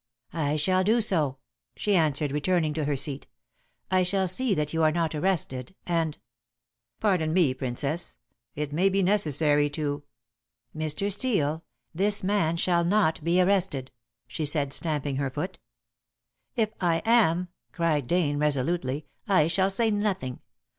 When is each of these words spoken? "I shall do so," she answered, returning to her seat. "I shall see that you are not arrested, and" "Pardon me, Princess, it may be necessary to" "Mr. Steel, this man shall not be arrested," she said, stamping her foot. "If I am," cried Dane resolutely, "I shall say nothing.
"I 0.33 0.55
shall 0.55 0.83
do 0.83 0.99
so," 0.99 1.37
she 1.75 1.95
answered, 1.95 2.31
returning 2.31 2.73
to 2.73 2.85
her 2.85 2.95
seat. 2.97 3.27
"I 3.91 4.01
shall 4.01 4.27
see 4.27 4.55
that 4.55 4.73
you 4.73 4.81
are 4.81 4.91
not 4.91 5.13
arrested, 5.13 5.75
and" 5.85 6.17
"Pardon 6.99 7.31
me, 7.33 7.53
Princess, 7.53 8.17
it 8.55 8.73
may 8.73 8.89
be 8.89 9.03
necessary 9.03 9.69
to" 9.69 10.01
"Mr. 10.75 11.11
Steel, 11.11 11.63
this 11.93 12.23
man 12.23 12.57
shall 12.57 12.83
not 12.83 13.23
be 13.23 13.39
arrested," 13.39 13.91
she 14.27 14.43
said, 14.43 14.73
stamping 14.73 15.17
her 15.17 15.29
foot. 15.29 15.59
"If 16.55 16.71
I 16.81 17.03
am," 17.05 17.49
cried 17.71 18.07
Dane 18.07 18.39
resolutely, 18.39 19.05
"I 19.27 19.45
shall 19.45 19.69
say 19.69 19.91
nothing. 19.91 20.39